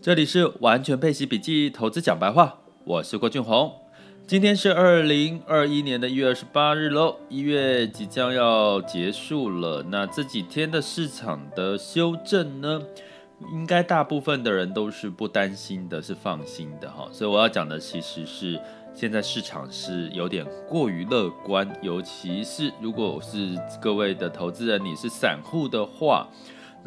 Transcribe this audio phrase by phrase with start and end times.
[0.00, 3.74] 这里是完全配息笔记投资讲白话，我是郭俊宏。
[4.28, 9.84] 今天是二零二一年的一月二十八日喽，一月即将要结束了。
[9.90, 12.80] 那这几天的市场的修正呢，
[13.52, 17.08] 应该大部分的人都是不担心的，是放心的哈。
[17.10, 18.60] 所以我要讲的其实是。
[18.94, 26.26] 现在市场是有点过于乐观，尤其是如果是各位的投资人，你是散户的话，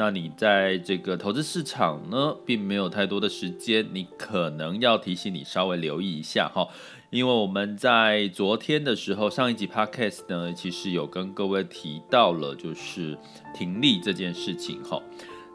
[0.01, 6.67] 那你在这个投资市场呢，并没有太多的时间，你可能要提醒你稍微留意一下哈，
[7.11, 13.15] 因为我们在昨天的时候，上一集 podcast 呢，其实有跟各位提到了，就是
[13.53, 14.99] 停利这件事情哈。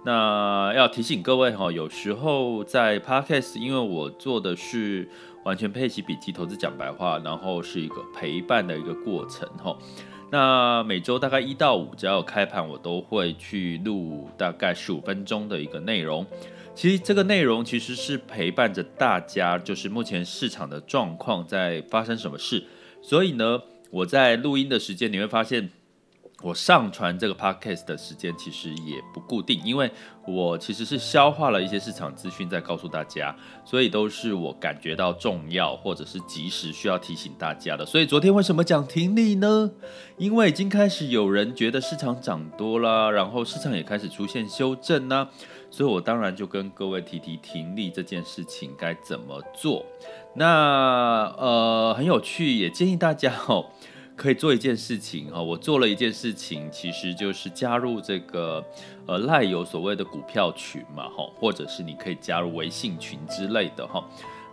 [0.04, 5.08] 那要提醒各位哈，有时候在 podcast，因为我做的是。
[5.44, 9.78] 完全配齐笔记，投资讲白话，然后是一个陪伴的一个过程哈。
[10.30, 16.26] 那每周大概一到五，只要有开盘，我都会去录大概十五分钟的一个内容。
[16.74, 22.64] 其实这个内容其实是陪伴着大家，就是目前市场的状况在发生什么事。
[23.00, 25.70] 所以呢，我在录音的时间你会发现。
[26.42, 29.90] 我上传这个 podcast 的时间其实也不固定，因为
[30.26, 33.34] 我其实是消化了一些市场资讯再告诉大家，
[33.64, 37.86] 所以都是我感觉到重要或者是及时需要提醒大家的。
[37.86, 39.70] 所以昨天为什么讲停利呢？
[40.18, 45.28] 因为已经开始有人觉得市场涨多了，然后市场也开始出现修正呢，
[45.70, 49.84] 所以我当然就跟各位提提停利这件事情该怎么做。
[50.34, 53.70] 那呃很有趣，也建议大家哦。
[54.16, 58.64] 可以做一件事情哈，我做了一件事情，其实就是加入这个
[59.06, 64.02] 呃赖有所谓的股票群嘛哈，或者是你可以加入微信群之类的哈。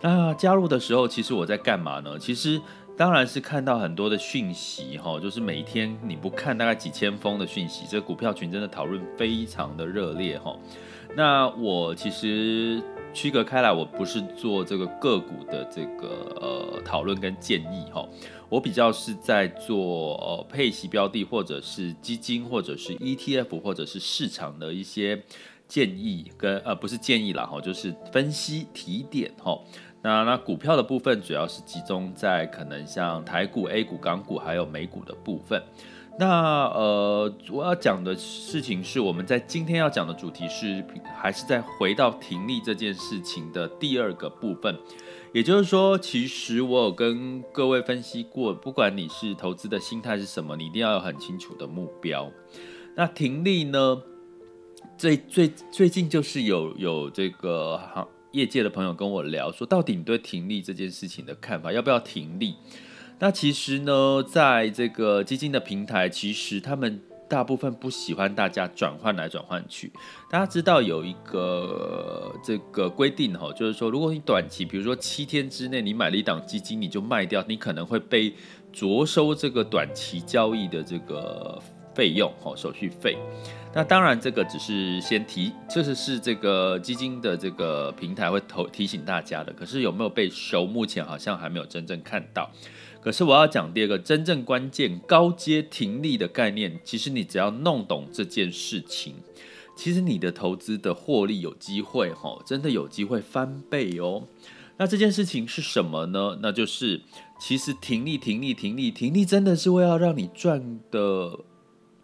[0.01, 2.19] 那加入的时候，其实我在干嘛呢？
[2.19, 2.61] 其实
[2.97, 10.53] 当然是看到很多的讯息哈，就是每天你不看大概几千封的讯息，这股票群真的讨论非常的热烈哈。
[11.15, 12.83] 那我其实。
[13.13, 18.07] 区隔开来，我不是做这个个股的这个呃讨论跟建议哈，
[18.49, 25.21] 我比较是在做呃配息标的或者是基金或者是 ETF 或者是市场的一些
[25.67, 29.59] 建议跟呃不是建议啦哈，就是分析提点哈。
[30.01, 35.63] 那那股票的部分主要是集中在可能像台股、A 股、港股还有美股的部分。
[36.19, 40.85] 那呃，我要讲的事情是，我们在今天要讲的主题是，
[41.15, 44.77] 还是再回到停利这件事情的第二个部分。
[45.33, 52.31] 也就是说，其实我有跟各位分析过，不管你是投资的心态是什么，你一定要有很清楚的目标。
[52.95, 54.03] 那停利呢，
[54.95, 62.53] 最最最近就是有有这个行业界的朋友跟我聊说，到底你对停利这件事情的看法，要不要停利？
[63.23, 69.89] 那其实呢，在这个基金的平台，其实他们大部分不喜欢大家转换来转换去。
[70.29, 78.33] 大家知道有一个这个规定哈，就是说，如果你短期，比如说七天之内你买了一档基金，你就卖掉，你可能会被
[78.73, 81.57] 着收这个短期交易的这个
[81.95, 83.17] 费用哈，手续费。
[83.73, 89.53] 那当然，这个只是先提，这是是这个基金的这个平台会投提醒大家的。
[89.53, 90.65] 可是有没有被收？
[90.65, 92.51] 目前好像还没有真正看到。
[93.03, 99.15] 可是我要讲第二个真正关键高阶停利的概念，其实你只要弄懂这件事情，
[99.75, 104.23] 其实你的投资的获利有机会哈，真的有机会翻倍哦。
[104.77, 106.39] 那这件事情是什么呢？
[106.41, 107.01] 那就是
[107.37, 111.39] 其实停利、停利、停利、停利，真的是为了让你赚的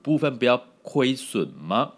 [0.02, 1.94] 部分不要亏损吗？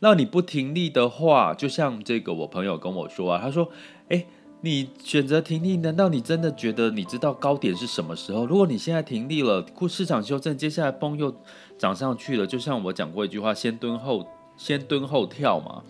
[0.00, 3.70] 那你不停利的话，就像这个我朋友跟我说啊，他说，
[4.08, 4.26] 诶。
[4.64, 8.46] 你选择停利，难道你真的觉得你知道高点是什么时候？
[8.46, 11.34] 如果你现在停利了，市场修正，接下来崩又
[11.76, 14.24] 涨上去了，就像我讲过一句话，先蹲后
[14.56, 15.82] 先蹲后跳嘛，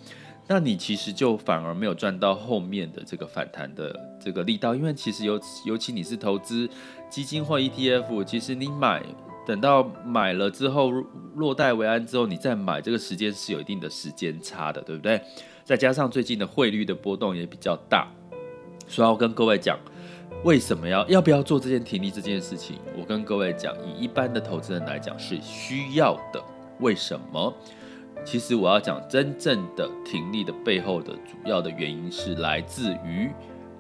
[0.49, 6.67] 那你其实就反而没有赚到后面的这个反弹的这个力道，因为其实尤尤其你是投资
[7.11, 9.05] 基金或 ETF，其实你买
[9.47, 10.91] 等到买了之后
[11.35, 15.21] 落袋为安之后，你再买这个时间是有一定的时间差的，对不对？
[15.63, 18.09] 再加上最近的汇率的波动也比较大。
[18.93, 19.79] 所以要跟各位讲，
[20.45, 22.77] 为什么要要不要做这件停利这件事情？
[22.95, 26.43] 我跟各位讲，以一般的投资人来讲是需要的。
[26.79, 27.53] 为什么？
[28.23, 33.31] 其实我要讲真正的停利的背后的主要的原因是来自于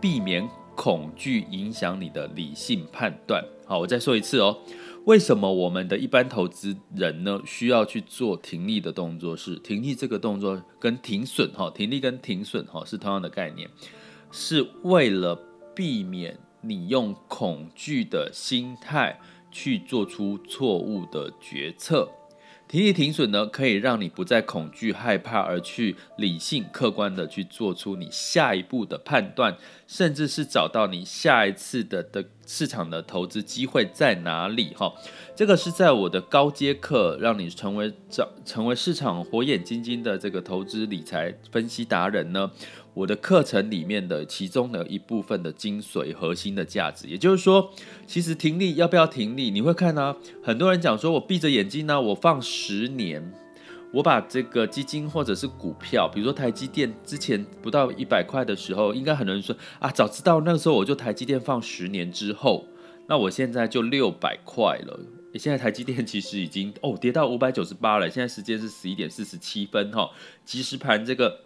[0.00, 3.44] 避免恐惧影响你的理性判断。
[3.67, 4.56] 好，我再说一次哦，
[5.05, 9.37] 为什么我们的一般投资人呢需要去做停利的动作？
[9.37, 13.69] 是停利这个动作跟停损哈，停利跟停损哈是同样的概念。
[14.32, 15.38] 是为了
[15.75, 19.20] 避免你用恐惧的心态
[19.50, 22.08] 去做出错误的决策。
[22.67, 34.93] 停利停损呢，可以让你不再恐惧害怕，而去理性客观的去做出你下一步的判断，甚至是找到你下一次的的市场的投资机会在哪里哈。
[35.34, 42.50] 这个是在我的高阶课，让你成为成成为市场火眼金睛的这个投资理财分析达人呢。
[42.93, 47.72] 我的课程里面的其中的一部分的精髓核心的价值，也就是说，
[48.06, 49.50] 其实停利要不要停利？
[49.50, 53.32] 你会看啊，很多人讲说，我闭着眼睛呢，我放十年，
[53.93, 62.67] 我把这个基金或者是股票，比如说台积电之前不到一百块的时候，应该很多人说啊，早知道那个时候我就台积电放十年之后，
[63.06, 64.99] 那我现在就六百块了。
[65.35, 70.11] 现在台积电其实已经哦跌到五百九十八了，现在时间是十一点四十七分哈，
[70.45, 71.41] 即时盘这个。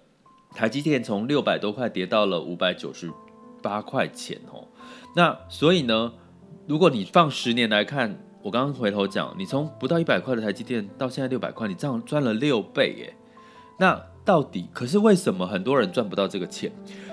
[0.54, 3.12] 台积电从六百多块跌到了五百九十
[3.60, 4.66] 八块钱哦，
[5.14, 6.14] 那所以呢，
[6.66, 13.12] 如果你放十年来看，我刚刚回头讲，你从不到一百块的台积电到现在六百块，你这样赚了六倍耶。
[13.76, 16.70] 那到底可是为什么很多人赚不到这个钱？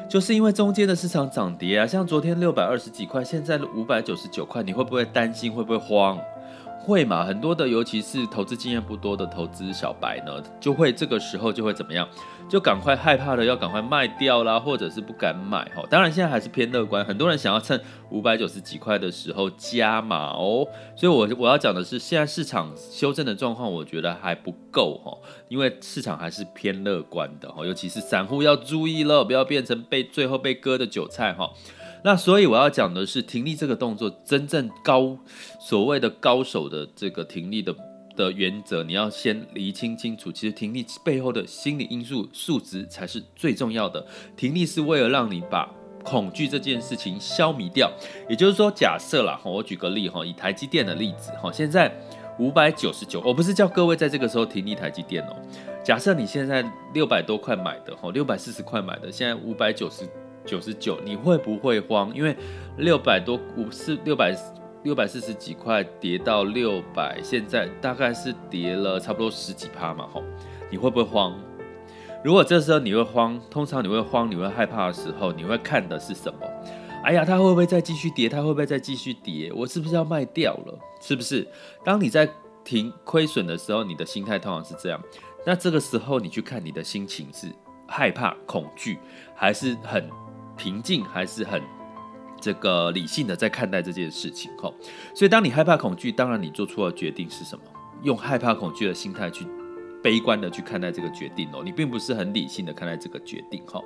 [0.07, 5.51] 就是因为中间的市场涨跌啊，像昨天六百二十几块，现在五百九十九块，你会不会担心？
[5.51, 6.19] 会不会慌？
[6.83, 7.24] 会嘛？
[7.24, 12.06] 很多的，尤其是投资经验不多的投资小白呢，就会这个时候就会怎么样？
[12.50, 15.81] 就赶快害怕的要赶快卖掉啦，或者是不敢买哈。
[15.89, 20.68] 当然现在还是偏乐观，很多人想要趁五百九十几块的时候加码哦。
[20.94, 31.50] 所以我我要讲的是，现在市场修正的状况，我觉得还不够哈，因为市场还是偏乐观的哈，尤其是散户要注意了，不要变成被最后被割的韭菜哈。
[32.03, 35.17] 那所以我要讲的是停利这个动作，真正高
[35.59, 37.73] 所谓的高手的这个停利的
[38.15, 40.29] 的原则，你要先厘清清楚。
[40.29, 44.05] 其实停利背后的心理因素数值才是最重要的。
[44.35, 45.73] 停利是为了让你把
[46.03, 47.89] 恐惧这件事情消弭掉。
[48.29, 51.89] 也就是说，假设啦，我举个例哈，以台积电的例子哈，现在
[52.38, 55.35] 五百九十九，我不是叫各位在这个时候停利台积电哦。
[55.81, 60.03] 假设你现在六百多块买的哈，六百四十块买的，现在五百九十。
[60.45, 62.13] 九十九，你会不会慌？
[62.13, 62.35] 因为
[62.77, 64.35] 六百多五四六百
[64.83, 70.23] 六百四十几块跌到六百，现在大概是跌了差不多十几趴嘛，吼，
[70.69, 71.33] 你会不会慌？
[72.23, 76.39] 如果这时候你会慌，通常你会慌，你会害怕的时候，你会看的是什么？
[77.03, 78.29] 哎呀，它会不会再继续跌？
[78.29, 79.51] 它会不会再继续跌？
[79.53, 80.79] 我是不是要卖掉了？
[81.01, 81.47] 是不是？
[81.83, 82.29] 当你在
[82.63, 85.01] 停亏损的时候，你的心态通常是这样。
[85.45, 87.47] 那这个时候你去看你的心情是
[87.87, 88.97] 害怕、恐惧，
[89.35, 90.09] 还是很？
[90.57, 91.61] 平静还是很
[92.41, 94.73] 这个理性的在看待这件事情吼，
[95.15, 97.63] 所以当你害怕恐惧，当然你做出的决定是什么？
[98.01, 99.47] 用害怕恐惧的心态去
[100.03, 103.81] 悲观的去看待这个决定哦，你并不是很理性的看待这个决定哈。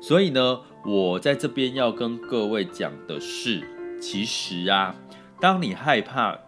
[0.00, 3.66] 所以呢，我在这边要跟各位讲的是，
[4.00, 4.94] 其实啊，
[5.40, 6.38] 当你害怕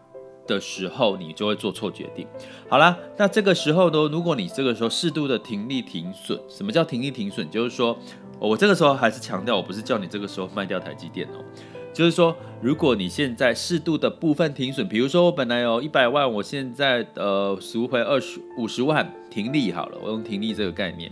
[0.47, 2.25] 的时候，你就会做错决定。
[2.69, 7.51] 好啦，那这个时候呢，如果你这个时候适度的停利停损，什么叫停利停损？
[7.51, 7.99] 就是说。
[8.41, 11.45] 我这个时候还是强调，我不是叫你这个时候卖掉台积电哦，
[11.93, 21.11] 就是说，如果你现在适度的部分停损，比如说我本来有一百万，我现在呃赎回二十五十万停利好了，我用停利这个概念。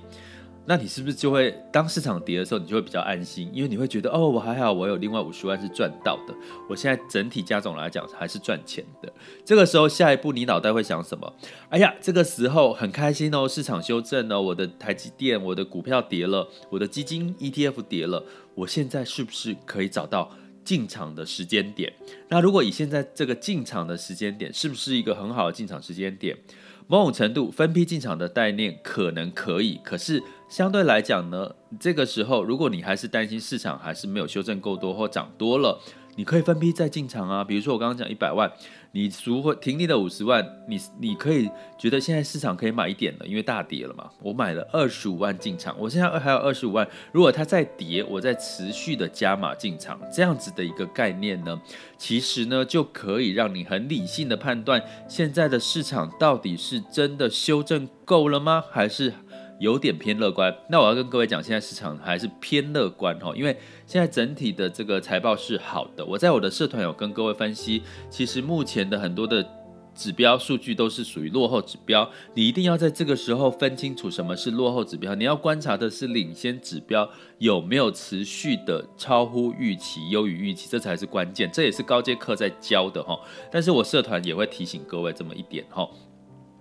[0.68, 6.34] 那你是不是就会当市场跌的时候，你就会比较安心，因为你会觉得哦，我还好，我有另外五十万是赚到的，
[6.68, 9.12] 我现在整体加总来讲还是赚钱的。
[9.44, 11.32] 这个时候，下一步你脑袋会想什么？
[11.70, 18.24] 哎呀，这个时候很开心哦，市场修正了，我的台积电、我的股票跌了，我的基金 ETF 跌了，
[18.56, 20.32] 我现在是不是可以找到
[20.64, 21.92] 进场的时间点？
[22.28, 26.36] 那如果以现在这个进场的时间点，是不是一个很好的进场时间点？
[26.86, 35.80] 某种程度分批进场的概念可能可以，可是相对来讲呢，这个时候如果你还是担心市场还是没有修正够多或涨多了，
[36.16, 37.42] 你可以分批再进场啊。
[37.42, 38.50] 比如说我刚刚讲一百万。
[38.96, 44.08] 你赎回停利的五十万，你你可以觉得现在市场可以买一点了，因为大跌了嘛。
[44.22, 51.60] 我买了二十五万进场，我现在还有二十五万，如果它再跌，我再持续的加码进场，这样子的一个概念呢，
[51.98, 58.64] 其实呢就可以让你很理性的判断，现在的市场到底是真的修正够了吗？
[58.70, 59.12] 还是？
[59.58, 66.04] 有点偏乐观，那我要跟各位讲，现在市场还是偏乐观哈，因为现在整体的这个财报是好的。
[66.04, 69.46] 我在我的社团有跟各位分析，其实目前的很多的
[69.94, 77.08] 指标数据都是属于落后指标，你一定要在这个时候分清楚什么是落后指标，你要观察的是领先指标
[77.38, 81.50] 有没有持续的超乎预期、优于预期，这才是关键。
[81.50, 83.18] 这也是高阶课在教的哈，
[83.50, 85.88] 但是我社团也会提醒各位这么一点哈。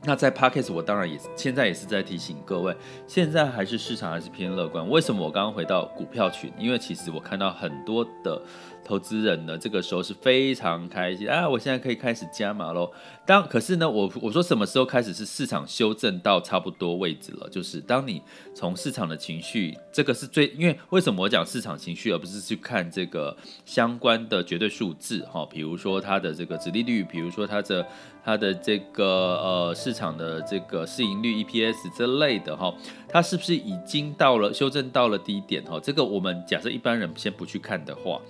[0.07, 2.75] 那在 Podcast 我当然也现在也是在提醒各位，
[3.07, 4.87] 现在还是市场还是偏乐观。
[4.87, 6.53] 为什么我刚刚回到股票群？
[6.59, 8.39] 因为其实我看到很多的
[8.85, 11.49] 投资人呢，这个时候是非常开心啊！
[11.49, 12.91] 我现在可以开始加码喽。
[13.25, 17.49] 当可是呢，我我说什么时候开始是市场修正到差不多位置了？
[17.49, 18.21] 就是当你
[18.53, 25.43] 从市场的情绪，这个是最因为为什么我讲市场情绪，而不是去看这个相关的绝对数字哈？
[25.49, 27.87] 比如说它的这个殖利率，比如说它的
[28.23, 32.71] 它的这个呃市场的这个市盈率 EPS 这类的哈，
[33.09, 35.79] 它是不是已经到了修正到了低点哈？
[35.81, 38.21] 这个我们假设一般人先不去看的话。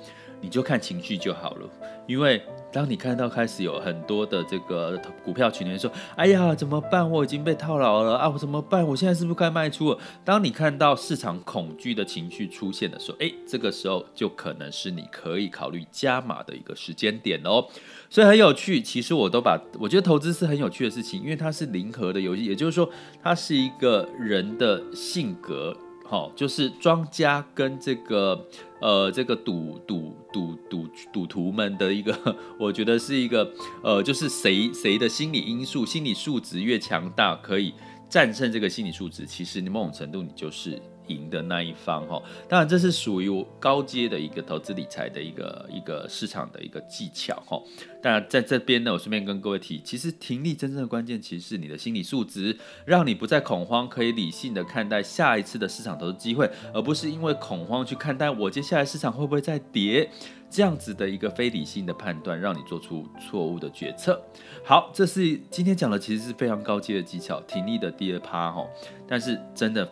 [0.45, 1.67] 你就看情绪就好了，
[2.05, 2.39] 因为
[2.71, 7.09] 当你看到开始有很多的这个股票群里面说：“哎呀，怎么办？
[7.09, 8.29] 我已经被套牢了啊！
[8.29, 8.85] 我怎么办？
[8.85, 17.65] 我现在是不是该卖出了？”当你看到市场恐惧的情绪出现的时候，哎，这个时候就可能是你可以考虑加码的一个时间点哦。
[18.07, 22.87] 所以很有趣，其实我都把我觉得投资是很有趣的事情，因为它是零和的游戏，也就是说，
[23.23, 25.75] 它是一个人的性格。
[26.07, 28.47] 好，就是庄家跟这个
[28.79, 33.51] 呃这个赌赌赌赌赌徒们的一个，我觉得是一个
[33.83, 37.73] 呃，就是谁谁的心理因素、心理素质越强大，可以
[38.07, 40.79] 战胜这个心理素质，其实你某种程度你就是。
[41.07, 47.61] 赢的那一方哈，当然这是属于高阶的一个投资理财的一个一个市场的一个技巧哈。
[48.01, 60.07] 当然在这边呢，我顺便跟各位提，其实停利真正的关键其实是你的心理素质，让你不再恐慌，可以理性的看待下一次的市场投资机会，而不是因为恐慌去看待我接下来市场会不会再跌，
[60.51, 64.21] 这样子的一个非理性的判断，让你做出错误的决策。
[64.63, 68.63] 好，这是今天讲的，其实是非常高阶的技巧，停利的第二趴哈。
[69.07, 69.89] 但是真的。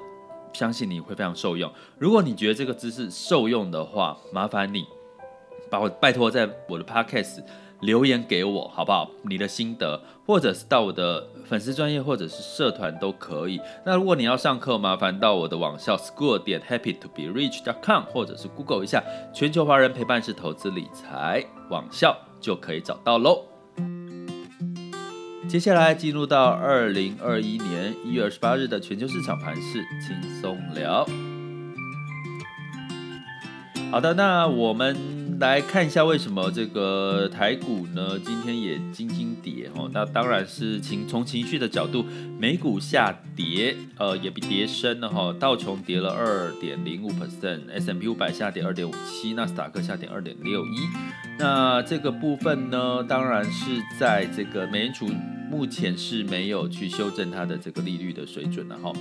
[0.53, 1.71] 相信你会非常受用。
[1.97, 4.85] 如果你觉得这个知识受用的话，麻烦你
[5.69, 7.43] 把我拜托在我的 podcast
[7.81, 9.09] 留言给我，好不好？
[9.23, 13.59] 你的心得，或者是到我的粉丝专业或者是社团都可以。
[13.85, 23.52] 那如果你要上课，麻烦到我的网校 school 点 HappyToBeRich.com，或者是 Google 一下全球华人陪伴式投资理财网校，就可以找到喽。
[25.47, 31.05] 接下来进入到二零二一年一月二十八日的全球市场盘势轻松聊。
[33.91, 34.97] 好的，那我们
[35.43, 39.89] 来看一下为什么这个台股呢今天也惊惊跌哦。
[39.93, 42.05] 那当然是情从情绪的角度，
[42.39, 45.35] 美股下跌，呃也比跌深了哈。
[45.37, 50.77] 道琼跌了二点零五 percent，S M P 五百下跌二点五七，纳斯达克下跌二点六一。
[51.37, 55.09] 那这个部分呢，当然是在这个美联储。
[55.53, 58.91] 目前是没有去修正它的这个利率的水准了哈。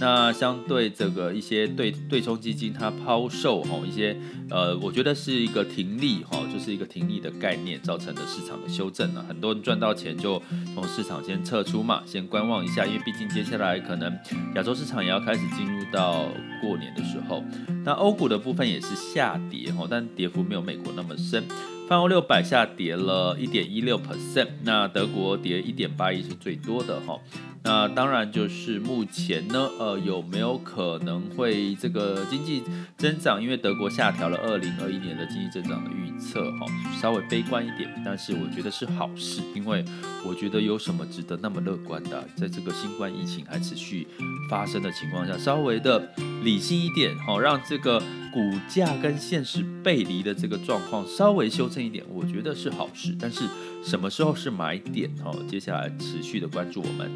[0.00, 4.16] 那相对这个一些对对冲基金它抛售哈一些
[4.50, 9.22] 呃，我觉得是一个停利哈，就是一个停利的概念造成的市场的修正了。
[9.22, 10.42] 很多人赚到钱就
[10.74, 14.12] 从市场先撤出嘛，先观望一下，因为毕竟接下来可能
[14.56, 16.26] 亚洲市场也要开始进入到
[16.60, 17.44] 过年的时候。
[17.84, 21.44] 那欧股的部分也是下跌哈，但跌幅没有美国那么深。
[21.90, 27.18] 泛欧六百下跌了一点一六 percent，那德国跌一点八一是最多的哈。
[27.62, 32.62] 那当然就是目前呢，呃，有没有可能会这个经济
[32.96, 33.42] 增长？
[33.42, 36.66] 因为德国下调了二零二一年的经济增长的预测哈，
[36.98, 39.84] 稍微悲观一点，但是我觉得是好事，因为
[40.24, 42.26] 我觉得有什么值得那么乐观的？
[42.34, 44.08] 在这个新冠疫情还持续
[44.48, 46.10] 发生的情况下，稍微的
[46.42, 48.00] 理性一点哈，让这个
[48.32, 48.40] 股
[48.70, 53.14] 价跟现实背离的这个状况稍微修正一点，我觉得是好事。
[53.20, 53.44] 但是
[53.84, 55.10] 什么时候是买点？
[55.22, 57.10] 哈，接下来持续的关注我们。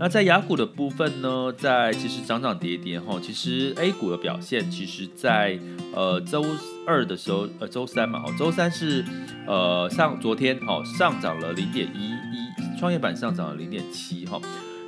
[0.00, 5.58] 那在雅股的部分呢，在其实涨涨跌跌哈，其实 A 股的表现，其实在
[5.94, 6.42] 呃周
[6.86, 9.04] 二的时候，呃周三嘛，哈，周三是
[9.46, 14.40] 呃上昨天哈上涨了零点一一，创业板上涨了零点七哈，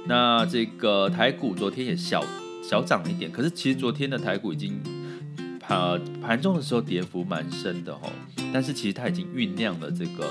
[0.06, 2.24] 那这个台股昨天也小
[2.62, 4.80] 小涨了一点，可是其实昨天的台股已经
[5.60, 8.08] 盘盘中的时候跌幅蛮深的哈，
[8.50, 10.26] 但是其实它已经酝酿了这个。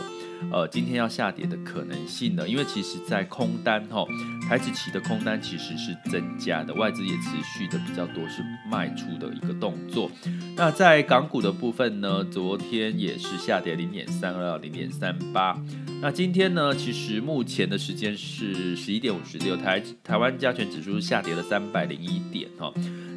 [0.51, 2.48] 呃，今天要下跌的可能性呢？
[2.48, 4.05] 因为其实，在空单哈，
[4.48, 10.10] 台子期的空单其实是增加的，外资也持续的比较多是卖出的一个动作。
[10.55, 15.57] 那在港股的部分呢，昨天也是下跌零点三二到零点三八。
[16.01, 22.74] 那今天呢，其实目前的时间是十一点五十六，台台湾加权指数下跌了三百零一点哈。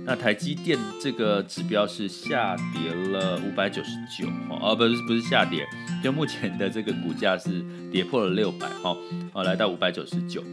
[0.07, 5.67] 那台积电这个指标是下跌了五百九十九，哦，不是不是下跌，
[6.03, 8.95] 就目前的这个股价是跌破了六百哈，
[9.33, 10.45] 哦，来到五百九十九。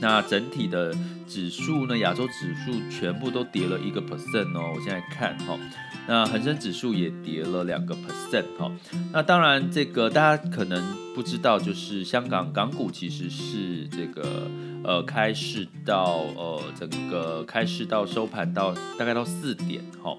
[0.00, 0.94] 那整体的
[1.26, 4.72] 指数呢，亚洲指数全部都跌了一个 percent 哦。
[4.74, 5.58] 我现在看哈，
[6.08, 8.70] 那恒生指数也跌了两个 percent 哈。
[9.12, 10.82] 那当然，这个大家可能
[11.14, 14.48] 不知道，就是香港港股其实是这个
[14.84, 20.16] 呃开市到呃整个开市到收盘到大概到四点哈。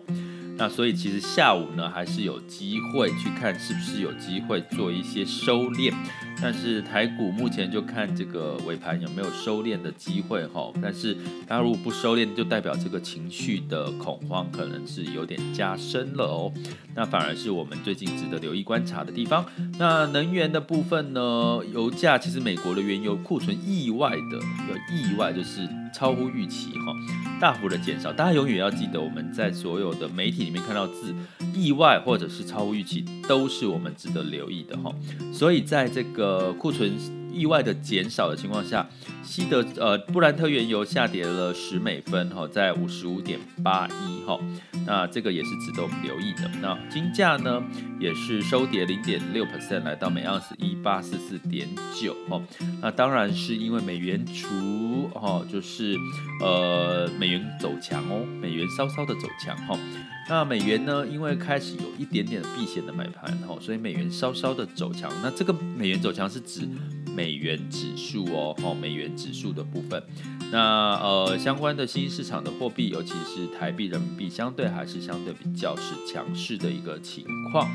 [0.58, 5.94] 那所以其实下午呢，还是有机会去看是不是有机会做一些收敛。
[6.41, 11.17] 但是台股目前就看这个尾盘有没有收敛的机会哈，但是
[11.48, 16.51] 它如果不收敛，就代表这个情绪的恐慌可能是有点加深了哦。
[16.96, 19.46] 那反而是我们最近值得留意观察的地方。
[19.77, 24.38] 那能源的部分呢，油价其实美国的原油库存意外的
[24.70, 26.94] 有意外，就是超乎预期哈，
[27.39, 28.12] 大幅的减少。
[28.13, 31.13] 大家永远要记得，我们在所有的媒体里面看到字。
[31.53, 34.94] 意外或者是超乎预期，都是我们值得留意的哈。
[35.34, 36.91] 所以在这个呃库存
[37.31, 38.86] 意外的减少的情况下，
[39.24, 44.38] 西德呃布兰特原油下跌了十美分哈，在五十五点八一哈。
[44.88, 46.50] 那这个也是值得我们留意的。
[46.62, 47.62] 那金价呢，
[48.00, 52.41] 也是收跌零点六 percent，来到每盎司一八四四点九哈。
[52.82, 55.96] 那当然是因为美元除哈，就是
[56.41, 59.77] 呃美元走强哦，美元稍稍的走强哈。
[60.29, 61.08] 那美元呢？
[61.08, 65.10] 因为开始有一点点的避险的买盘，吼，所以美元稍稍的走强。
[65.24, 66.67] 那这个美元走强是指
[67.18, 70.04] 美元指数哦，吼，美元指数的部分。
[70.52, 77.68] 那呃，相关的新兴市场的货币，尤其是台币、人民币，相对还是相对比较是强势的一个情况。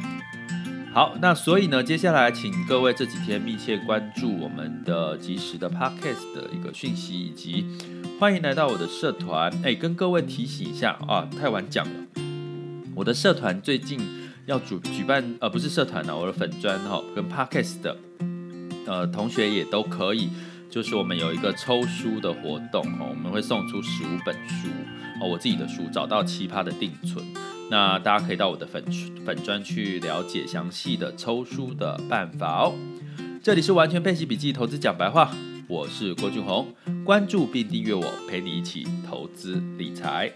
[0.95, 7.67] 好，那所以呢，接下来请各位这几天密切关注我们的即时的 Podcast 的一个讯息，以及
[8.21, 9.53] 欢迎来到我的社团。
[9.65, 11.93] 哎，跟各位提醒一下啊，太晚讲了。
[12.95, 13.99] 我的社团最近
[14.47, 17.97] 要举举办，呃，不是社团呢，我的粉专哈，跟 Podcast 的
[18.87, 20.31] 呃同学也都可以，
[20.71, 24.69] 就是我们有一个抽书的活动哦，我们会送出十五本书
[25.21, 27.25] 哦，我自己的书，找到奇葩的定存，
[27.71, 28.83] 那大家可以到我的粉
[29.25, 32.75] 粉专去了解详细的抽书的办法哦。
[33.43, 35.31] 这里是完全配奇笔记投资讲白话，
[35.69, 36.75] 我是郭俊宏，
[37.05, 40.33] 关注并订阅我，陪你一起投资理财。